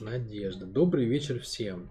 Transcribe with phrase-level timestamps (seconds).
[0.00, 0.64] Надежда.
[0.64, 1.90] Добрый вечер всем.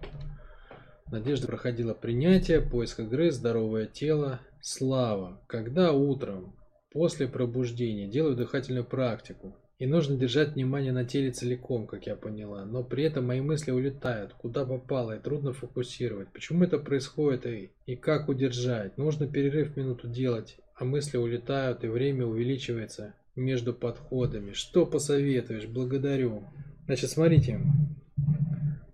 [1.12, 4.40] Надежда проходила принятие, поиск игры, здоровое тело.
[4.60, 5.40] Слава.
[5.46, 6.56] Когда утром,
[6.90, 9.54] после пробуждения, делаю дыхательную практику.
[9.78, 12.64] И нужно держать внимание на теле целиком, как я поняла.
[12.64, 16.32] Но при этом мои мысли улетают, куда попало, и трудно фокусировать.
[16.32, 18.98] Почему это происходит и, и как удержать?
[18.98, 24.52] Нужно перерыв минуту делать, а мысли улетают, и время увеличивается между подходами.
[24.52, 25.66] Что посоветуешь?
[25.66, 26.42] Благодарю.
[26.86, 27.60] Значит, смотрите,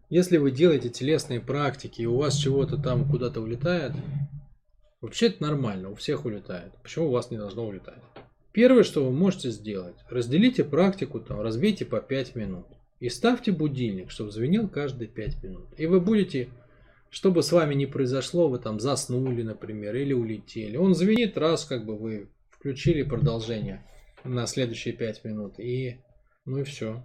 [0.09, 3.92] если вы делаете телесные практики, и у вас чего-то там куда-то улетает,
[5.01, 6.73] вообще это нормально, у всех улетает.
[6.82, 8.02] Почему у вас не должно улетать?
[8.52, 12.66] Первое, что вы можете сделать, разделите практику, там, разбейте по 5 минут.
[13.01, 15.66] И ставьте будильник, чтобы звенел каждые 5 минут.
[15.77, 16.48] И вы будете,
[17.10, 20.77] чтобы с вами не произошло, вы там заснули, например, или улетели.
[20.77, 23.84] Он звенит раз, как бы вы включили продолжение
[24.24, 25.60] на следующие 5 минут.
[25.60, 26.01] И
[26.46, 27.04] ну и все.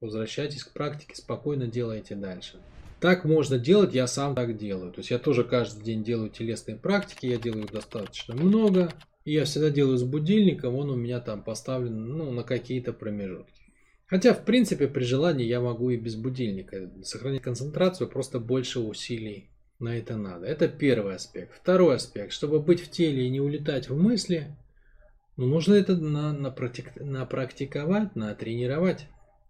[0.00, 2.60] Возвращайтесь к практике, спокойно делайте дальше.
[3.00, 4.92] Так можно делать, я сам так делаю.
[4.92, 8.92] То есть я тоже каждый день делаю телесные практики, я делаю достаточно много.
[9.24, 13.60] И я всегда делаю с будильником, он у меня там поставлен ну, на какие-то промежутки.
[14.06, 19.50] Хотя, в принципе, при желании я могу и без будильника сохранить концентрацию, просто больше усилий
[19.78, 20.46] на это надо.
[20.46, 21.54] Это первый аспект.
[21.54, 22.32] Второй аспект.
[22.32, 24.56] Чтобы быть в теле и не улетать в мысли,
[25.36, 29.08] ну, нужно это на, на, практик, на практиковать, на тренировать.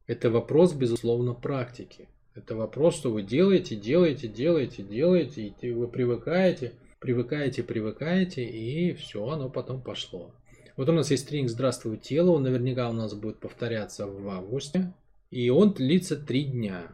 [0.09, 2.09] Это вопрос, безусловно, практики.
[2.35, 9.29] Это вопрос, что вы делаете, делаете, делаете, делаете, и вы привыкаете, привыкаете, привыкаете, и все,
[9.29, 10.33] оно потом пошло.
[10.79, 14.95] Вот у нас есть тренинг «Здравствуй, тело», он наверняка у нас будет повторяться в августе,
[15.31, 16.87] и он длится три дня.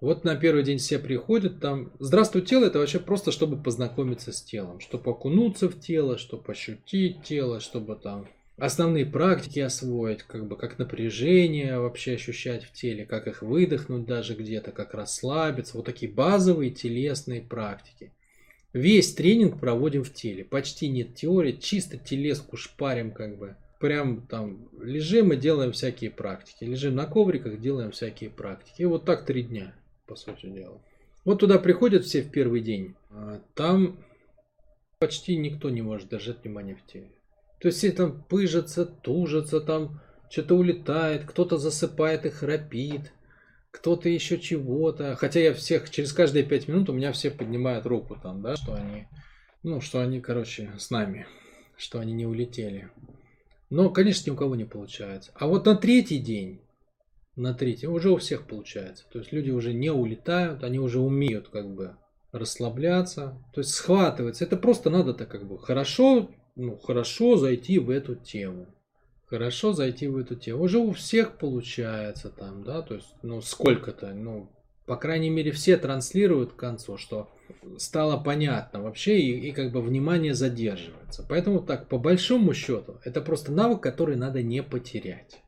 [0.00, 4.40] Вот на первый день все приходят, там «Здравствуй, тело» это вообще просто, чтобы познакомиться с
[4.40, 8.28] телом, чтобы окунуться в тело, чтобы ощутить тело, чтобы там
[8.62, 14.34] основные практики освоить, как бы как напряжение вообще ощущать в теле, как их выдохнуть даже
[14.34, 15.76] где-то, как расслабиться.
[15.76, 18.12] Вот такие базовые телесные практики.
[18.72, 20.44] Весь тренинг проводим в теле.
[20.44, 23.56] Почти нет теории, чисто телеску шпарим как бы.
[23.80, 26.62] Прям там лежим и делаем всякие практики.
[26.62, 28.82] Лежим на ковриках, делаем всякие практики.
[28.82, 29.74] И вот так три дня,
[30.06, 30.80] по сути дела.
[31.24, 32.94] Вот туда приходят все в первый день.
[33.10, 33.98] А там
[35.00, 37.10] почти никто не может держать внимание в теле.
[37.62, 43.12] То есть все там пыжатся, тужатся, там что-то улетает, кто-то засыпает и храпит,
[43.70, 45.14] кто-то еще чего-то.
[45.14, 48.74] Хотя я всех, через каждые пять минут у меня все поднимают руку там, да, что
[48.74, 49.06] они,
[49.62, 51.28] ну, что они, короче, с нами,
[51.76, 52.90] что они не улетели.
[53.70, 55.30] Но, конечно, ни у кого не получается.
[55.36, 56.62] А вот на третий день,
[57.36, 59.04] на третий, уже у всех получается.
[59.12, 61.94] То есть люди уже не улетают, они уже умеют как бы
[62.32, 64.44] расслабляться, то есть схватывается.
[64.44, 68.66] Это просто надо так как бы хорошо ну, хорошо зайти в эту тему.
[69.26, 70.62] Хорошо зайти в эту тему.
[70.62, 74.50] Уже у всех получается там, да, то есть, ну, сколько-то, ну,
[74.84, 77.30] по крайней мере, все транслируют к концу, что
[77.78, 81.24] стало понятно вообще, и, и как бы внимание задерживается.
[81.26, 85.40] Поэтому так, по большому счету, это просто навык, который надо не потерять.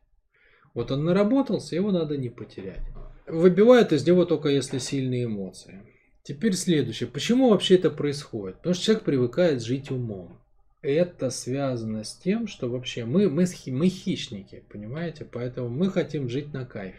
[0.73, 2.81] Вот он наработался, его надо не потерять.
[3.27, 5.83] Выбивают из него только если сильные эмоции.
[6.23, 7.07] Теперь следующее.
[7.07, 8.57] Почему вообще это происходит?
[8.57, 10.39] Потому что человек привыкает жить умом
[10.85, 15.25] это связано с тем, что вообще мы, мы, мы хищники, понимаете?
[15.25, 16.95] Поэтому мы хотим жить на кайф.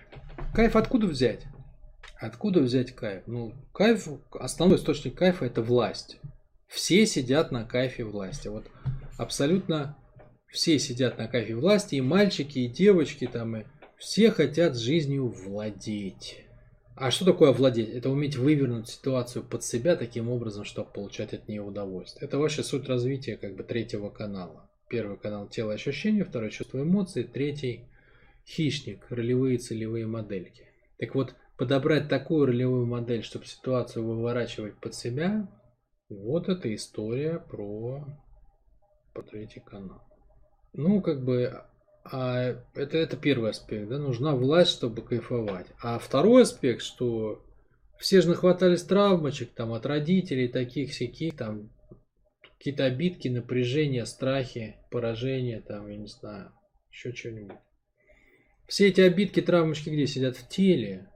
[0.54, 1.44] Кайф откуда взять?
[2.18, 3.22] Откуда взять кайф?
[3.26, 6.18] Ну, кайф, основной источник кайфа это власть.
[6.66, 8.48] Все сидят на кайфе власти.
[8.48, 8.66] Вот
[9.18, 9.96] абсолютно
[10.48, 13.64] все сидят на кайфе власти, и мальчики, и девочки там, и
[13.98, 16.45] все хотят жизнью владеть.
[16.96, 17.90] А что такое овладеть?
[17.90, 22.26] Это уметь вывернуть ситуацию под себя таким образом, чтобы получать от нее удовольствие.
[22.26, 24.70] Это вообще суть развития как бы третьего канала.
[24.88, 27.90] Первый канал тело ощущения, второй чувство эмоций, третий
[28.46, 30.68] хищник, ролевые целевые модельки.
[30.98, 35.50] Так вот, подобрать такую ролевую модель, чтобы ситуацию выворачивать под себя,
[36.08, 38.06] вот эта история про,
[39.12, 40.02] про третий канал.
[40.72, 41.62] Ну, как бы
[42.12, 45.66] а это, это первый аспект, да, нужна власть, чтобы кайфовать.
[45.82, 47.42] А второй аспект, что
[47.98, 51.70] все же нахватались травмочек там от родителей, таких всяких, там
[52.58, 56.52] какие-то обидки, напряжения, страхи, поражения, там, я не знаю,
[56.90, 57.56] еще что-нибудь.
[58.66, 60.36] Все эти обидки, травмочки где сидят?
[60.36, 61.08] В теле.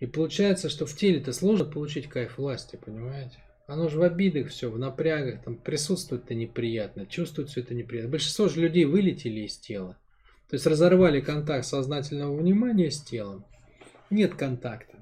[0.00, 3.38] И получается, что в теле-то сложно получить кайф власти, понимаете?
[3.66, 8.10] Оно же в обидах все, в напрягах, там присутствует-то неприятно, чувствует все это неприятно.
[8.10, 9.98] Большинство же людей вылетели из тела.
[10.48, 13.44] То есть разорвали контакт сознательного внимания с телом.
[14.10, 14.96] Нет контакта.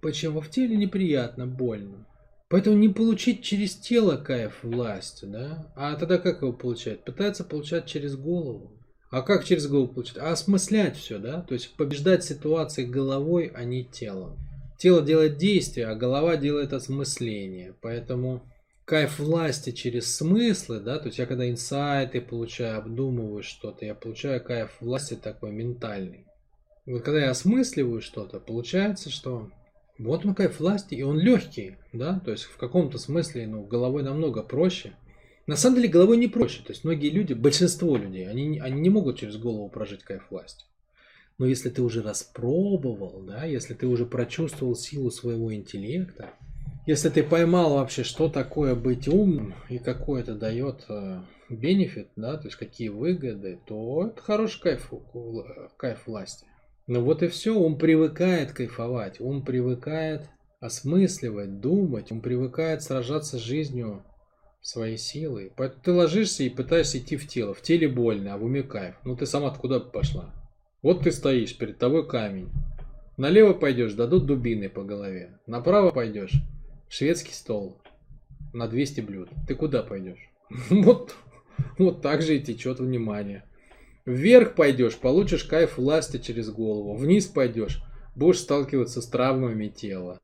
[0.00, 2.06] Почему в теле неприятно, больно.
[2.48, 5.72] Поэтому не получить через тело кайф власти, да?
[5.74, 7.04] А тогда как его получать?
[7.04, 8.72] Пытается получать через голову.
[9.10, 10.16] А как через голову получить?
[10.18, 11.42] А осмыслять все, да?
[11.42, 14.38] То есть побеждать ситуации головой, а не телом.
[14.78, 17.74] Тело делает действие, а голова делает осмысление.
[17.82, 18.42] Поэтому
[18.86, 24.42] кайф власти через смыслы, да, то есть я когда инсайты получаю, обдумываю что-то, я получаю
[24.42, 26.24] кайф власти такой ментальный.
[26.86, 29.50] Вот когда я осмысливаю что-то, получается, что
[29.98, 34.04] вот он кайф власти, и он легкий, да, то есть в каком-то смысле, ну, головой
[34.04, 34.92] намного проще.
[35.48, 38.90] На самом деле головой не проще, то есть многие люди, большинство людей, они, они не
[38.90, 40.64] могут через голову прожить кайф власти.
[41.38, 46.30] Но если ты уже распробовал, да, если ты уже прочувствовал силу своего интеллекта,
[46.86, 50.86] если ты поймал вообще, что такое быть умным и какой это дает
[51.48, 54.92] бенефит, да, то есть какие выгоды, то это хороший кайф,
[55.76, 56.46] кайф власти.
[56.86, 60.30] Ну вот и все, он привыкает кайфовать, он привыкает
[60.60, 64.04] осмысливать, думать, он привыкает сражаться с жизнью
[64.60, 65.52] своей силой.
[65.56, 67.54] Поэтому ты ложишься и пытаешься идти в тело.
[67.54, 68.96] В теле больно, а в уме кайф.
[69.04, 70.32] Ну ты сама куда пошла?
[70.82, 72.50] Вот ты стоишь, перед тобой камень.
[73.16, 75.38] Налево пойдешь, дадут дубины по голове.
[75.46, 76.34] Направо пойдешь,
[76.88, 77.80] шведский стол
[78.52, 79.28] на 200 блюд.
[79.46, 80.30] Ты куда пойдешь?
[80.70, 81.14] Вот,
[81.78, 83.44] вот так же и течет внимание.
[84.04, 86.96] Вверх пойдешь, получишь кайф власти через голову.
[86.96, 87.82] Вниз пойдешь,
[88.14, 90.20] будешь сталкиваться с травмами тела.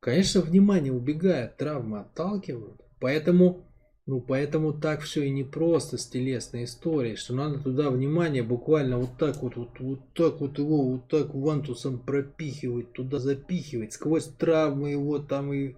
[0.00, 2.80] Конечно, внимание убегает, травмы отталкивают.
[3.00, 3.66] Поэтому,
[4.06, 9.18] ну, поэтому так все и непросто с телесной историей, что надо туда внимание буквально вот
[9.18, 14.90] так вот, вот, вот так вот его, вот так вантусом пропихивать, туда запихивать, сквозь травмы
[14.90, 15.74] его там и,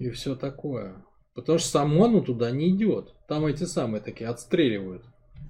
[0.00, 1.04] и все такое.
[1.34, 3.14] Потому что само оно туда не идет.
[3.28, 5.04] Там эти самые такие отстреливают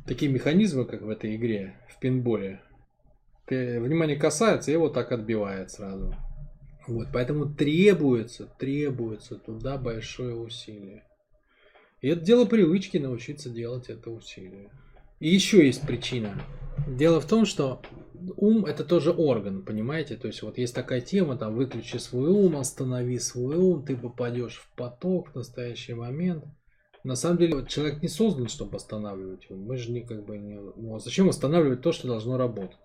[0.09, 2.61] такие механизмы, как в этой игре, в пинболе.
[3.47, 6.15] Ты, внимание касается, и его так отбивает сразу.
[6.87, 11.05] Вот, поэтому требуется, требуется туда большое усилие.
[12.01, 14.71] И это дело привычки научиться делать это усилие.
[15.21, 16.41] И еще есть причина.
[16.87, 17.83] Дело в том, что
[18.37, 20.17] ум это тоже орган, понимаете?
[20.17, 24.57] То есть вот есть такая тема, там выключи свой ум, останови свой ум, ты попадешь
[24.57, 26.45] в поток в настоящий момент–
[27.05, 29.57] на самом деле человек не создан, чтобы останавливать его.
[29.57, 30.57] Мы же не как бы не...
[30.57, 32.77] Ну, а зачем останавливать то, что должно работать?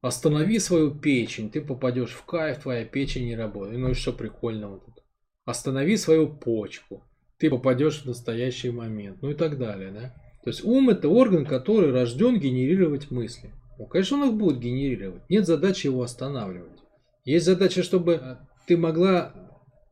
[0.00, 3.78] Останови свою печень, ты попадешь в кайф, твоя печень не работает.
[3.78, 5.02] Ну и что прикольного тут?
[5.46, 7.02] Останови свою почку,
[7.38, 9.22] ты попадешь в настоящий момент.
[9.22, 10.14] Ну и так далее, да?
[10.44, 13.50] То есть ум это орган, который рожден генерировать мысли.
[13.78, 15.22] Ну, конечно, он их будет генерировать.
[15.28, 16.80] Нет задачи его останавливать.
[17.24, 19.32] Есть задача, чтобы ты могла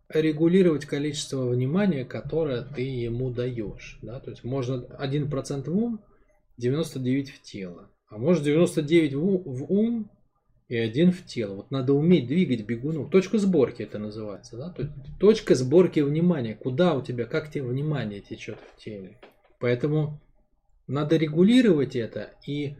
[0.08, 3.98] регулировать количество внимания, которое ты ему даешь.
[4.02, 4.20] Да?
[4.20, 6.00] То есть можно 1% в ум,
[6.58, 7.90] 99 в тело.
[8.08, 10.10] А может 99 в ум
[10.68, 11.56] и один в тело.
[11.56, 13.08] Вот надо уметь двигать бегуну.
[13.08, 14.56] Точка сборки это называется.
[14.56, 14.70] Да?
[14.70, 16.54] То есть точка сборки внимания.
[16.54, 19.18] Куда у тебя, как тебе внимание течет в теле.
[19.58, 20.20] Поэтому
[20.86, 22.76] надо регулировать это и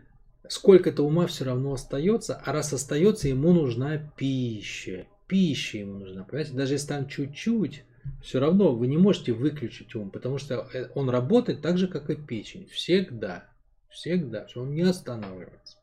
[0.48, 6.24] сколько-то ума все равно остается, а раз остается, ему нужна пища пища ему нужна.
[6.24, 7.84] Понимаете, даже если там чуть-чуть,
[8.22, 12.10] все равно вы не можете выключить ум, потому что э, он работает так же, как
[12.10, 12.66] и печень.
[12.66, 13.48] Всегда.
[13.88, 14.46] Всегда.
[14.56, 15.78] Он не останавливается.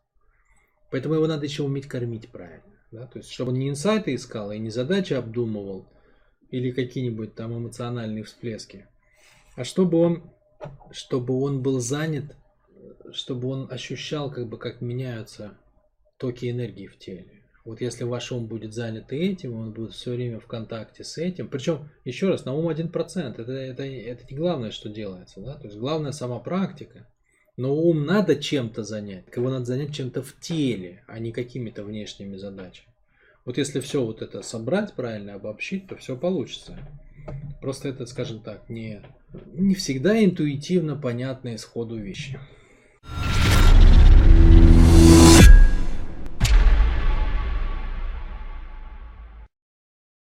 [0.92, 2.62] Поэтому его надо еще уметь кормить правильно.
[2.92, 3.08] Да?
[3.08, 5.88] То есть, чтобы он не инсайты искал и не задачи обдумывал,
[6.52, 8.86] или какие-нибудь там эмоциональные всплески,
[9.56, 10.32] а чтобы он,
[10.92, 12.36] чтобы он был занят,
[13.14, 15.58] чтобы он ощущал, как бы, как меняются
[16.18, 17.40] токи энергии в теле.
[17.66, 21.48] Вот если ваш ум будет занят этим, он будет все время в контакте с этим.
[21.48, 23.40] Причем, еще раз, на ум 1%.
[23.40, 25.40] Это, это, это не главное, что делается.
[25.42, 25.56] Да?
[25.56, 27.08] То есть главное сама практика.
[27.58, 29.26] Но ум надо чем-то занять.
[29.36, 32.88] Его надо занять чем-то в теле, а не какими-то внешними задачами.
[33.46, 36.78] Вот если все вот это собрать правильно, обобщить, то все получится.
[37.62, 39.02] Просто это, скажем так, не,
[39.54, 42.40] не всегда интуитивно понятные сходу вещи.